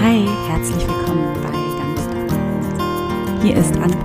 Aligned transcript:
Hi, 0.00 0.28
herzlich 0.46 0.86
willkommen 0.86 1.34
bei 1.42 1.50
Ganz 1.76 2.06
da. 2.06 3.42
Hier 3.42 3.56
ist 3.56 3.74
Anne 3.76 3.96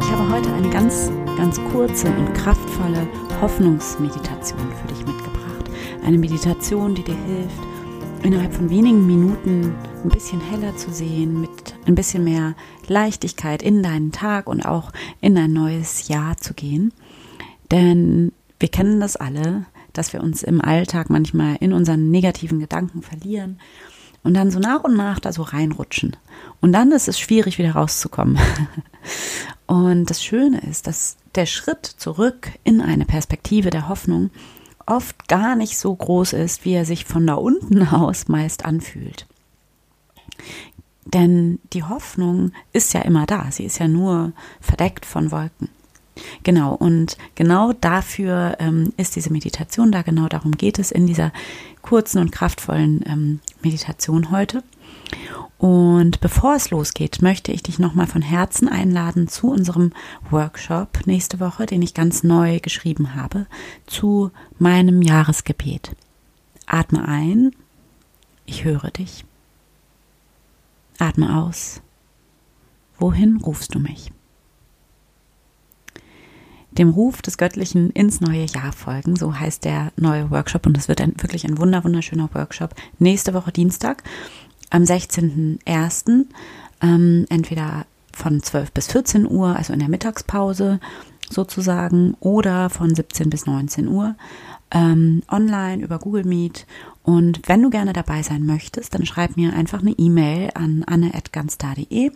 ich 0.00 0.10
habe 0.10 0.28
heute 0.28 0.52
eine 0.54 0.68
ganz, 0.70 1.12
ganz 1.36 1.60
kurze 1.70 2.08
und 2.08 2.34
kraftvolle 2.34 3.06
Hoffnungsmeditation 3.40 4.58
für 4.58 4.88
dich 4.88 5.06
mitgebracht. 5.06 5.70
Eine 6.04 6.18
Meditation, 6.18 6.96
die 6.96 7.04
dir 7.04 7.14
hilft, 7.14 7.60
innerhalb 8.24 8.52
von 8.52 8.68
wenigen 8.68 9.06
Minuten 9.06 9.72
ein 10.02 10.08
bisschen 10.08 10.40
heller 10.40 10.76
zu 10.76 10.92
sehen, 10.92 11.40
mit 11.40 11.74
ein 11.86 11.94
bisschen 11.94 12.24
mehr 12.24 12.56
Leichtigkeit 12.88 13.62
in 13.62 13.84
deinen 13.84 14.10
Tag 14.10 14.48
und 14.48 14.66
auch 14.66 14.90
in 15.20 15.38
ein 15.38 15.52
neues 15.52 16.08
Jahr 16.08 16.38
zu 16.38 16.54
gehen. 16.54 16.92
Denn 17.70 18.32
wir 18.58 18.68
kennen 18.68 18.98
das 18.98 19.16
alle, 19.16 19.66
dass 19.92 20.12
wir 20.12 20.24
uns 20.24 20.42
im 20.42 20.60
Alltag 20.60 21.08
manchmal 21.08 21.56
in 21.60 21.72
unseren 21.72 22.10
negativen 22.10 22.58
Gedanken 22.58 23.02
verlieren 23.02 23.60
und 24.26 24.34
dann 24.34 24.50
so 24.50 24.58
nach 24.58 24.82
und 24.84 24.96
nach 24.96 25.20
da 25.20 25.32
so 25.32 25.42
reinrutschen. 25.42 26.16
Und 26.60 26.72
dann 26.72 26.90
ist 26.90 27.06
es 27.08 27.18
schwierig, 27.18 27.58
wieder 27.58 27.72
rauszukommen. 27.72 28.38
Und 29.66 30.10
das 30.10 30.22
Schöne 30.22 30.60
ist, 30.60 30.86
dass 30.86 31.16
der 31.34 31.46
Schritt 31.46 31.86
zurück 31.86 32.50
in 32.64 32.80
eine 32.80 33.04
Perspektive 33.04 33.70
der 33.70 33.88
Hoffnung 33.88 34.30
oft 34.86 35.28
gar 35.28 35.56
nicht 35.56 35.78
so 35.78 35.94
groß 35.94 36.32
ist, 36.34 36.64
wie 36.64 36.72
er 36.72 36.84
sich 36.84 37.04
von 37.04 37.26
da 37.26 37.34
unten 37.34 37.86
aus 37.88 38.28
meist 38.28 38.64
anfühlt. 38.64 39.26
Denn 41.04 41.60
die 41.72 41.84
Hoffnung 41.84 42.52
ist 42.72 42.94
ja 42.94 43.02
immer 43.02 43.26
da, 43.26 43.50
sie 43.50 43.64
ist 43.64 43.78
ja 43.78 43.86
nur 43.86 44.32
verdeckt 44.60 45.06
von 45.06 45.30
Wolken. 45.30 45.68
Genau, 46.42 46.74
und 46.74 47.16
genau 47.34 47.72
dafür 47.72 48.56
ähm, 48.58 48.92
ist 48.96 49.16
diese 49.16 49.32
Meditation 49.32 49.92
da, 49.92 50.02
genau 50.02 50.28
darum 50.28 50.52
geht 50.52 50.78
es 50.78 50.90
in 50.90 51.06
dieser 51.06 51.32
kurzen 51.82 52.18
und 52.18 52.32
kraftvollen 52.32 53.04
ähm, 53.06 53.40
Meditation 53.62 54.30
heute. 54.30 54.62
Und 55.58 56.20
bevor 56.20 56.54
es 56.54 56.70
losgeht, 56.70 57.22
möchte 57.22 57.50
ich 57.50 57.62
dich 57.62 57.78
nochmal 57.78 58.06
von 58.06 58.22
Herzen 58.22 58.68
einladen 58.68 59.28
zu 59.28 59.50
unserem 59.50 59.92
Workshop 60.30 61.06
nächste 61.06 61.40
Woche, 61.40 61.66
den 61.66 61.82
ich 61.82 61.94
ganz 61.94 62.22
neu 62.22 62.60
geschrieben 62.60 63.14
habe, 63.14 63.46
zu 63.86 64.30
meinem 64.58 65.00
Jahresgebet. 65.02 65.96
Atme 66.66 67.06
ein, 67.08 67.52
ich 68.44 68.64
höre 68.64 68.90
dich. 68.90 69.24
Atme 70.98 71.36
aus. 71.38 71.80
Wohin 72.98 73.38
rufst 73.38 73.74
du 73.74 73.78
mich? 73.78 74.12
Dem 76.78 76.90
Ruf 76.90 77.22
des 77.22 77.38
Göttlichen 77.38 77.90
ins 77.90 78.20
neue 78.20 78.44
Jahr 78.44 78.72
folgen. 78.72 79.16
So 79.16 79.38
heißt 79.38 79.64
der 79.64 79.92
neue 79.96 80.30
Workshop 80.30 80.66
und 80.66 80.76
es 80.76 80.88
wird 80.88 81.00
ein, 81.00 81.14
wirklich 81.18 81.44
ein 81.46 81.58
wunder, 81.58 81.84
wunderschöner 81.84 82.28
Workshop. 82.32 82.74
Nächste 82.98 83.34
Woche 83.34 83.52
Dienstag 83.52 84.02
am 84.70 84.82
16.01. 84.82 86.26
Ähm, 86.82 87.26
entweder 87.28 87.86
von 88.12 88.42
12 88.42 88.72
bis 88.72 88.86
14 88.88 89.30
Uhr, 89.30 89.56
also 89.56 89.72
in 89.72 89.78
der 89.78 89.88
Mittagspause 89.88 90.80
sozusagen, 91.30 92.14
oder 92.20 92.70
von 92.70 92.94
17 92.94 93.30
bis 93.30 93.46
19 93.46 93.88
Uhr 93.88 94.14
ähm, 94.70 95.22
online 95.28 95.82
über 95.82 95.98
Google 95.98 96.24
Meet. 96.24 96.66
Und 97.02 97.40
wenn 97.46 97.62
du 97.62 97.70
gerne 97.70 97.92
dabei 97.92 98.22
sein 98.22 98.44
möchtest, 98.44 98.94
dann 98.94 99.06
schreib 99.06 99.36
mir 99.36 99.52
einfach 99.54 99.80
eine 99.80 99.92
E-Mail 99.92 100.50
an 100.54 100.84
anne.ganstar.de 100.86 102.10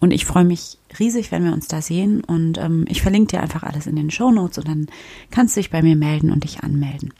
und 0.00 0.10
ich 0.10 0.26
freue 0.26 0.44
mich 0.44 0.78
riesig, 0.98 1.32
wenn 1.32 1.44
wir 1.44 1.52
uns 1.52 1.68
da 1.68 1.80
sehen. 1.80 2.22
Und 2.24 2.58
ähm, 2.58 2.84
ich 2.88 3.02
verlinke 3.02 3.36
dir 3.36 3.42
einfach 3.42 3.62
alles 3.62 3.86
in 3.86 3.96
den 3.96 4.10
Show 4.10 4.30
Notes 4.30 4.58
und 4.58 4.68
dann 4.68 4.86
kannst 5.30 5.56
du 5.56 5.60
dich 5.60 5.70
bei 5.70 5.82
mir 5.82 5.96
melden 5.96 6.30
und 6.30 6.44
dich 6.44 6.60
anmelden. 6.60 7.12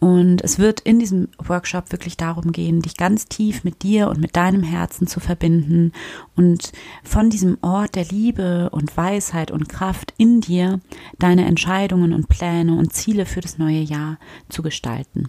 Und 0.00 0.42
es 0.42 0.58
wird 0.58 0.80
in 0.80 0.98
diesem 0.98 1.28
Workshop 1.38 1.92
wirklich 1.92 2.16
darum 2.16 2.50
gehen, 2.50 2.82
dich 2.82 2.96
ganz 2.96 3.26
tief 3.26 3.62
mit 3.62 3.84
dir 3.84 4.08
und 4.08 4.20
mit 4.20 4.34
deinem 4.34 4.64
Herzen 4.64 5.06
zu 5.06 5.20
verbinden 5.20 5.92
und 6.34 6.72
von 7.04 7.30
diesem 7.30 7.56
Ort 7.62 7.94
der 7.94 8.06
Liebe 8.06 8.70
und 8.70 8.96
Weisheit 8.96 9.52
und 9.52 9.68
Kraft 9.68 10.12
in 10.16 10.40
dir 10.40 10.80
deine 11.20 11.44
Entscheidungen 11.44 12.12
und 12.12 12.28
Pläne 12.28 12.76
und 12.76 12.92
Ziele 12.92 13.26
für 13.26 13.42
das 13.42 13.58
neue 13.58 13.80
Jahr 13.80 14.18
zu 14.48 14.62
gestalten. 14.62 15.28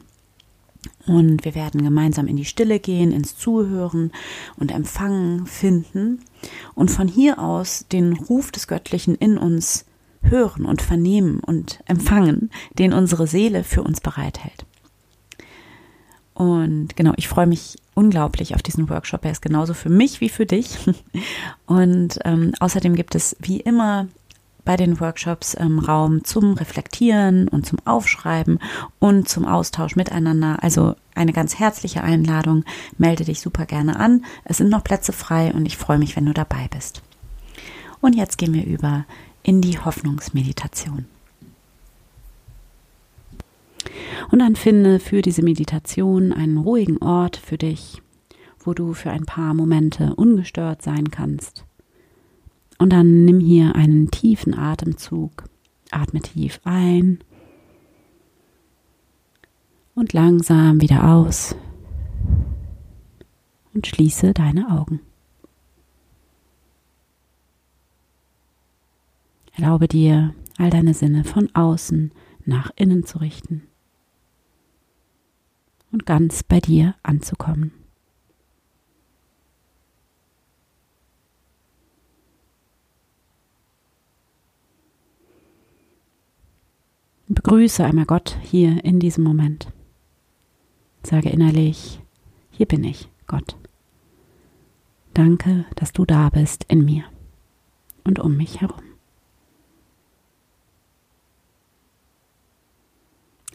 Und 1.05 1.43
wir 1.43 1.53
werden 1.53 1.83
gemeinsam 1.83 2.27
in 2.27 2.37
die 2.37 2.45
Stille 2.45 2.79
gehen, 2.79 3.11
ins 3.11 3.37
Zuhören 3.37 4.11
und 4.57 4.71
Empfangen 4.71 5.45
finden 5.45 6.21
und 6.75 6.91
von 6.91 7.07
hier 7.07 7.39
aus 7.39 7.85
den 7.91 8.13
Ruf 8.13 8.51
des 8.51 8.67
Göttlichen 8.67 9.15
in 9.15 9.37
uns 9.37 9.85
hören 10.21 10.65
und 10.65 10.81
vernehmen 10.81 11.41
und 11.41 11.79
empfangen, 11.85 12.49
den 12.79 12.93
unsere 12.93 13.27
Seele 13.27 13.65
für 13.65 13.83
uns 13.83 13.99
bereithält. 13.99 14.65
Und 16.33 16.95
genau, 16.95 17.13
ich 17.17 17.27
freue 17.27 17.45
mich 17.45 17.77
unglaublich 17.93 18.55
auf 18.55 18.63
diesen 18.63 18.89
Workshop. 18.89 19.23
Er 19.23 19.31
ist 19.31 19.41
genauso 19.41 19.73
für 19.73 19.89
mich 19.89 20.19
wie 20.19 20.29
für 20.29 20.45
dich. 20.45 20.77
Und 21.67 22.19
ähm, 22.25 22.53
außerdem 22.59 22.95
gibt 22.95 23.13
es 23.13 23.35
wie 23.39 23.59
immer 23.59 24.07
bei 24.65 24.77
den 24.77 24.99
Workshops 24.99 25.55
ähm, 25.59 25.79
Raum 25.79 26.23
zum 26.23 26.53
Reflektieren 26.53 27.47
und 27.47 27.65
zum 27.65 27.79
Aufschreiben 27.85 28.59
und 28.99 29.27
zum 29.27 29.45
Austausch 29.45 29.95
miteinander. 29.95 30.61
Also 30.61 30.95
eine 31.15 31.33
ganz 31.33 31.59
herzliche 31.59 32.03
Einladung. 32.03 32.63
Melde 32.97 33.25
dich 33.25 33.41
super 33.41 33.65
gerne 33.65 33.99
an. 33.99 34.25
Es 34.45 34.57
sind 34.57 34.69
noch 34.69 34.83
Plätze 34.83 35.13
frei 35.13 35.53
und 35.53 35.65
ich 35.65 35.77
freue 35.77 35.97
mich, 35.97 36.15
wenn 36.15 36.25
du 36.25 36.33
dabei 36.33 36.67
bist. 36.71 37.01
Und 38.01 38.15
jetzt 38.15 38.37
gehen 38.37 38.53
wir 38.53 38.65
über 38.65 39.05
in 39.43 39.61
die 39.61 39.79
Hoffnungsmeditation. 39.79 41.05
Und 44.31 44.39
dann 44.39 44.55
finde 44.55 44.99
für 44.99 45.21
diese 45.21 45.43
Meditation 45.43 46.31
einen 46.31 46.57
ruhigen 46.57 46.97
Ort 46.99 47.37
für 47.37 47.57
dich, 47.57 48.01
wo 48.59 48.73
du 48.73 48.93
für 48.93 49.11
ein 49.11 49.25
paar 49.25 49.53
Momente 49.53 50.15
ungestört 50.15 50.81
sein 50.81 51.11
kannst 51.11 51.65
und 52.83 52.89
dann 52.89 53.23
nimm 53.23 53.39
hier 53.39 53.75
einen 53.75 54.11
tiefen 54.11 54.53
Atemzug. 54.53 55.45
Atme 55.89 56.19
tief 56.19 56.59
ein 56.65 57.19
und 59.95 60.11
langsam 60.11 60.81
wieder 60.81 61.09
aus 61.09 61.55
und 63.73 63.87
schließe 63.87 64.33
deine 64.33 64.69
Augen. 64.69 64.99
Erlaube 69.53 69.87
dir, 69.87 70.35
all 70.57 70.69
deine 70.69 70.93
Sinne 70.93 71.23
von 71.23 71.55
außen 71.55 72.11
nach 72.43 72.69
innen 72.75 73.05
zu 73.05 73.19
richten 73.19 73.61
und 75.93 76.05
ganz 76.05 76.43
bei 76.43 76.59
dir 76.59 76.95
anzukommen. 77.01 77.82
Begrüße 87.33 87.83
einmal 87.83 88.05
Gott 88.05 88.37
hier 88.41 88.83
in 88.83 88.99
diesem 88.99 89.23
Moment. 89.23 89.71
Sage 91.03 91.29
innerlich, 91.29 91.99
hier 92.51 92.65
bin 92.65 92.83
ich, 92.83 93.09
Gott. 93.27 93.57
Danke, 95.13 95.65
dass 95.75 95.93
du 95.93 96.05
da 96.05 96.29
bist 96.29 96.65
in 96.65 96.85
mir 96.85 97.03
und 98.03 98.19
um 98.19 98.37
mich 98.37 98.61
herum. 98.61 98.83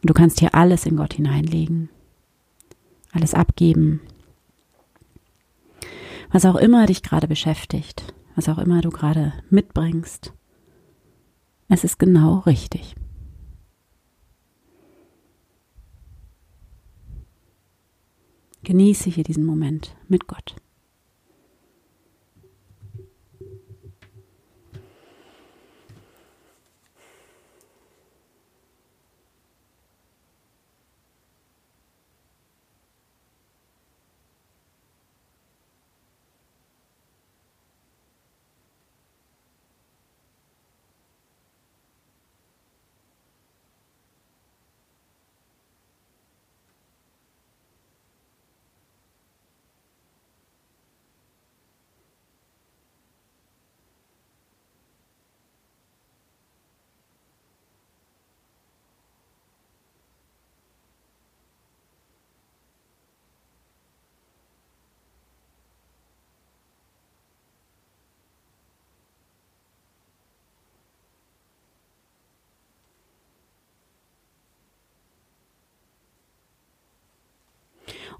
Du 0.03 0.15
kannst 0.15 0.39
hier 0.41 0.55
alles 0.55 0.87
in 0.87 0.97
Gott 0.97 1.15
hineinlegen, 1.15 1.89
alles 3.13 3.35
abgeben, 3.35 4.01
was 6.31 6.45
auch 6.45 6.57
immer 6.57 6.87
dich 6.87 7.03
gerade 7.03 7.27
beschäftigt, 7.27 8.15
was 8.37 8.49
auch 8.49 8.59
immer 8.59 8.81
du 8.81 8.91
gerade 8.91 9.33
mitbringst. 9.51 10.33
Es 11.69 11.85
ist 11.85 11.99
genau 11.99 12.39
richtig. 12.41 12.95
Genieße 18.69 19.09
hier 19.09 19.25
diesen 19.25 19.47
Moment 19.47 19.97
mit 20.09 20.27
Gott. 20.27 20.55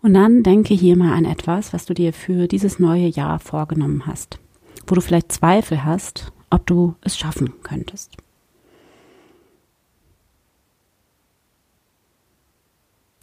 Und 0.01 0.15
dann 0.15 0.43
denke 0.43 0.75
hier 0.75 0.97
mal 0.97 1.13
an 1.13 1.25
etwas, 1.25 1.73
was 1.73 1.85
du 1.87 1.95
dir 1.95 2.13
für 2.13 2.47
dieses 2.47 2.79
neue 2.79 3.07
Jahr 3.07 3.39
vorgenommen 3.41 4.07
hast, 4.07 4.39
wo 4.87 4.95
du 4.95 5.01
vielleicht 5.01 5.33
Zweifel 5.33 5.85
hast, 5.85 6.33
ob 6.51 6.67
du 6.67 6.95
es 7.03 7.19
schaffen 7.19 7.53
könntest. 7.63 8.17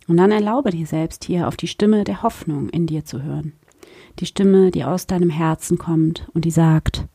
Und 0.07 0.17
dann 0.17 0.31
erlaube 0.31 0.69
dir 0.69 0.85
selbst 0.85 1.23
hier 1.23 1.47
auf 1.47 1.55
die 1.55 1.67
Stimme 1.67 2.03
der 2.03 2.21
Hoffnung 2.21 2.69
in 2.69 2.85
dir 2.85 3.05
zu 3.05 3.23
hören. 3.23 3.53
Die 4.19 4.25
Stimme, 4.25 4.69
die 4.71 4.83
aus 4.83 5.07
deinem 5.07 5.29
Herzen 5.29 5.77
kommt 5.77 6.27
und 6.33 6.45
die 6.45 6.51
sagt, 6.51 7.05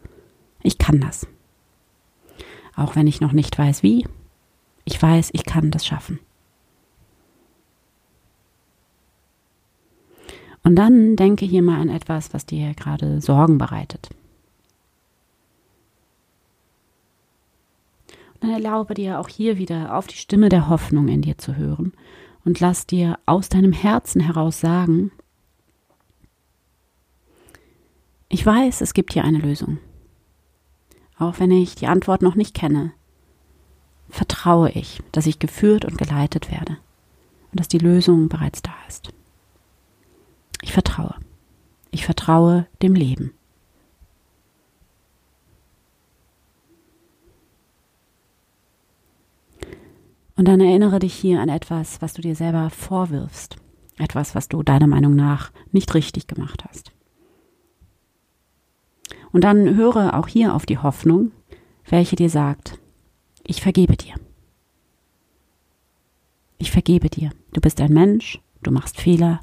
ich 0.62 0.78
kann 0.78 1.00
das. 1.00 1.26
Auch 2.74 2.96
wenn 2.96 3.06
ich 3.06 3.20
noch 3.20 3.32
nicht 3.32 3.56
weiß 3.56 3.82
wie, 3.82 4.06
ich 4.84 5.00
weiß, 5.00 5.30
ich 5.32 5.44
kann 5.44 5.70
das 5.70 5.86
schaffen. 5.86 6.18
Und 10.62 10.76
dann 10.76 11.16
denke 11.16 11.46
hier 11.46 11.62
mal 11.62 11.80
an 11.80 11.88
etwas, 11.88 12.34
was 12.34 12.46
dir 12.46 12.74
gerade 12.74 13.20
Sorgen 13.20 13.58
bereitet. 13.58 14.10
Und 18.34 18.44
dann 18.44 18.50
erlaube 18.50 18.94
dir 18.94 19.20
auch 19.20 19.28
hier 19.28 19.58
wieder 19.58 19.96
auf 19.96 20.06
die 20.06 20.16
Stimme 20.16 20.48
der 20.48 20.68
Hoffnung 20.68 21.08
in 21.08 21.22
dir 21.22 21.38
zu 21.38 21.56
hören 21.56 21.92
und 22.44 22.60
lass 22.60 22.86
dir 22.86 23.18
aus 23.26 23.48
deinem 23.48 23.72
Herzen 23.72 24.20
heraus 24.20 24.60
sagen, 24.60 25.12
ich 28.28 28.44
weiß, 28.46 28.80
es 28.80 28.94
gibt 28.94 29.12
hier 29.12 29.24
eine 29.24 29.38
Lösung. 29.38 29.78
Auch 31.18 31.38
wenn 31.40 31.50
ich 31.50 31.74
die 31.74 31.88
Antwort 31.88 32.22
noch 32.22 32.36
nicht 32.36 32.54
kenne, 32.54 32.92
vertraue 34.08 34.70
ich, 34.70 35.02
dass 35.12 35.26
ich 35.26 35.38
geführt 35.38 35.84
und 35.84 35.98
geleitet 35.98 36.50
werde 36.50 36.78
und 37.50 37.60
dass 37.60 37.68
die 37.68 37.78
Lösung 37.78 38.28
bereits 38.28 38.62
da 38.62 38.72
ist. 38.88 39.12
Ich 40.62 40.72
vertraue. 40.72 41.14
Ich 41.90 42.04
vertraue 42.04 42.66
dem 42.82 42.94
Leben. 42.94 43.32
Und 50.36 50.48
dann 50.48 50.60
erinnere 50.60 51.00
dich 51.00 51.12
hier 51.12 51.40
an 51.40 51.50
etwas, 51.50 52.00
was 52.00 52.14
du 52.14 52.22
dir 52.22 52.34
selber 52.34 52.70
vorwirfst. 52.70 53.56
Etwas, 53.98 54.34
was 54.34 54.48
du 54.48 54.62
deiner 54.62 54.86
Meinung 54.86 55.14
nach 55.14 55.52
nicht 55.70 55.94
richtig 55.94 56.26
gemacht 56.26 56.64
hast. 56.66 56.92
Und 59.32 59.44
dann 59.44 59.76
höre 59.76 60.18
auch 60.18 60.28
hier 60.28 60.54
auf 60.54 60.64
die 60.64 60.78
Hoffnung, 60.78 61.32
welche 61.84 62.16
dir 62.16 62.30
sagt, 62.30 62.78
ich 63.44 63.60
vergebe 63.60 63.96
dir. 63.96 64.14
Ich 66.56 66.70
vergebe 66.70 67.10
dir. 67.10 67.30
Du 67.52 67.60
bist 67.60 67.80
ein 67.80 67.92
Mensch, 67.92 68.40
du 68.62 68.70
machst 68.70 68.98
Fehler 69.00 69.40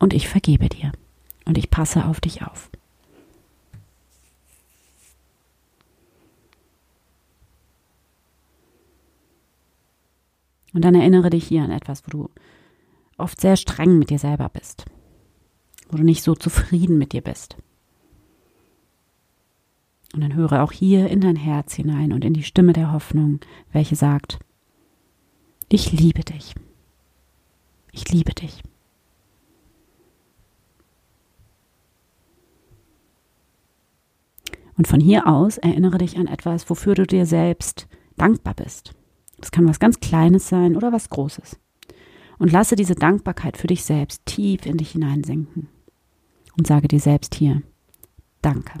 und 0.00 0.12
ich 0.12 0.28
vergebe 0.28 0.68
dir. 0.68 0.90
Und 1.44 1.56
ich 1.56 1.70
passe 1.70 2.04
auf 2.04 2.20
dich 2.20 2.42
auf. 2.42 2.70
Und 10.72 10.82
dann 10.84 10.94
erinnere 10.94 11.30
dich 11.30 11.46
hier 11.46 11.62
an 11.62 11.70
etwas, 11.70 12.06
wo 12.06 12.10
du 12.10 12.30
oft 13.16 13.40
sehr 13.40 13.56
streng 13.56 13.98
mit 13.98 14.10
dir 14.10 14.18
selber 14.18 14.48
bist, 14.48 14.84
wo 15.88 15.96
du 15.96 16.04
nicht 16.04 16.22
so 16.22 16.34
zufrieden 16.34 16.98
mit 16.98 17.12
dir 17.12 17.22
bist. 17.22 17.56
Und 20.14 20.22
dann 20.22 20.34
höre 20.34 20.62
auch 20.62 20.72
hier 20.72 21.08
in 21.08 21.20
dein 21.20 21.36
Herz 21.36 21.74
hinein 21.74 22.12
und 22.12 22.24
in 22.24 22.34
die 22.34 22.42
Stimme 22.42 22.72
der 22.72 22.92
Hoffnung, 22.92 23.40
welche 23.72 23.96
sagt, 23.96 24.38
ich 25.68 25.92
liebe 25.92 26.22
dich. 26.22 26.54
Ich 27.92 28.08
liebe 28.10 28.32
dich. 28.32 28.62
Und 34.80 34.88
von 34.88 34.98
hier 34.98 35.26
aus 35.26 35.58
erinnere 35.58 35.98
dich 35.98 36.16
an 36.16 36.26
etwas, 36.26 36.70
wofür 36.70 36.94
du 36.94 37.06
dir 37.06 37.26
selbst 37.26 37.86
dankbar 38.16 38.54
bist. 38.54 38.94
Das 39.36 39.50
kann 39.50 39.68
was 39.68 39.78
ganz 39.78 40.00
Kleines 40.00 40.48
sein 40.48 40.74
oder 40.74 40.90
was 40.90 41.10
Großes. 41.10 41.60
Und 42.38 42.50
lasse 42.50 42.76
diese 42.76 42.94
Dankbarkeit 42.94 43.58
für 43.58 43.66
dich 43.66 43.84
selbst 43.84 44.24
tief 44.24 44.64
in 44.64 44.78
dich 44.78 44.92
hineinsinken. 44.92 45.68
Und 46.56 46.66
sage 46.66 46.88
dir 46.88 46.98
selbst 46.98 47.34
hier, 47.34 47.62
danke. 48.40 48.78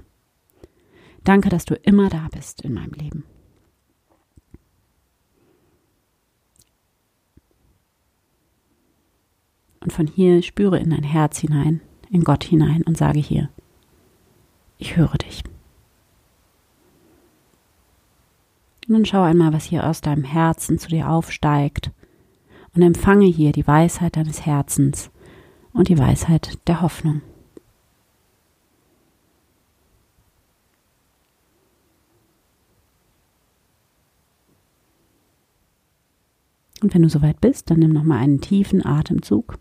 Danke, 1.24 1.50
dass 1.50 1.66
du 1.66 1.74
immer 1.74 2.08
da 2.08 2.28
bist 2.32 2.62
in 2.62 2.72
meinem 2.72 2.92
Leben. 2.92 3.24
Und 9.80 9.92
von 9.92 10.06
hier 10.06 10.40
spüre 10.40 10.78
in 10.78 10.88
dein 10.88 11.02
Herz 11.02 11.36
hinein, 11.40 11.82
in 12.08 12.24
Gott 12.24 12.42
hinein 12.42 12.84
und 12.84 12.96
sage 12.96 13.20
hier, 13.20 13.50
ich 14.78 14.96
höre 14.96 15.18
dich. 15.18 15.44
Und 18.90 18.94
dann 18.94 19.04
schau 19.04 19.22
einmal, 19.22 19.52
was 19.52 19.66
hier 19.66 19.86
aus 19.86 20.00
deinem 20.00 20.24
Herzen 20.24 20.76
zu 20.76 20.88
dir 20.88 21.08
aufsteigt 21.08 21.92
und 22.74 22.82
empfange 22.82 23.26
hier 23.26 23.52
die 23.52 23.64
Weisheit 23.64 24.16
deines 24.16 24.44
Herzens 24.44 25.12
und 25.72 25.86
die 25.86 25.96
Weisheit 25.96 26.58
der 26.66 26.80
Hoffnung. 26.80 27.22
Und 36.82 36.92
wenn 36.92 37.02
du 37.02 37.08
soweit 37.08 37.40
bist, 37.40 37.70
dann 37.70 37.78
nimm 37.78 37.92
noch 37.92 38.02
mal 38.02 38.18
einen 38.18 38.40
tiefen 38.40 38.84
Atemzug. 38.84 39.56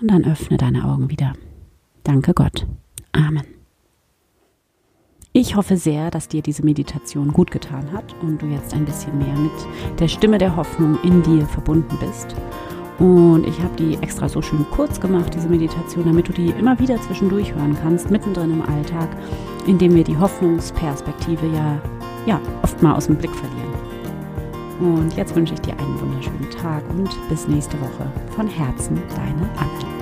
Und 0.00 0.08
dann 0.08 0.24
öffne 0.24 0.56
deine 0.56 0.84
Augen 0.84 1.10
wieder. 1.10 1.32
Danke 2.04 2.32
Gott. 2.32 2.64
Amen. 3.18 3.42
Ich 5.32 5.56
hoffe 5.56 5.76
sehr, 5.76 6.10
dass 6.10 6.28
dir 6.28 6.42
diese 6.42 6.64
Meditation 6.64 7.32
gut 7.32 7.50
getan 7.50 7.92
hat 7.92 8.14
und 8.22 8.40
du 8.40 8.46
jetzt 8.46 8.72
ein 8.74 8.84
bisschen 8.84 9.18
mehr 9.18 9.36
mit 9.36 10.00
der 10.00 10.08
Stimme 10.08 10.38
der 10.38 10.56
Hoffnung 10.56 10.98
in 11.02 11.22
dir 11.22 11.46
verbunden 11.46 11.96
bist. 12.00 12.34
Und 12.98 13.46
ich 13.46 13.60
habe 13.60 13.76
die 13.76 13.94
extra 14.02 14.28
so 14.28 14.42
schön 14.42 14.66
kurz 14.72 15.00
gemacht, 15.00 15.32
diese 15.34 15.48
Meditation, 15.48 16.04
damit 16.04 16.28
du 16.28 16.32
die 16.32 16.48
immer 16.50 16.78
wieder 16.80 17.00
zwischendurch 17.02 17.54
hören 17.54 17.76
kannst, 17.80 18.10
mittendrin 18.10 18.50
im 18.50 18.62
Alltag, 18.62 19.08
indem 19.66 19.94
wir 19.94 20.02
die 20.02 20.16
Hoffnungsperspektive 20.16 21.46
ja, 21.54 21.80
ja 22.26 22.40
oft 22.62 22.82
mal 22.82 22.94
aus 22.94 23.06
dem 23.06 23.16
Blick 23.16 23.34
verlieren. 23.34 23.68
Und 24.80 25.16
jetzt 25.16 25.34
wünsche 25.36 25.54
ich 25.54 25.60
dir 25.60 25.78
einen 25.78 26.00
wunderschönen 26.00 26.50
Tag 26.50 26.82
und 26.90 27.10
bis 27.28 27.46
nächste 27.46 27.80
Woche. 27.80 28.10
Von 28.34 28.48
Herzen, 28.48 29.00
deine 29.14 29.48
Anne. 29.56 29.97